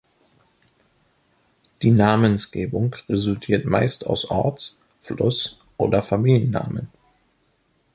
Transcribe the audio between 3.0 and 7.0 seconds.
resultiert meist aus Orts-, Fluss- oder Familiennamen.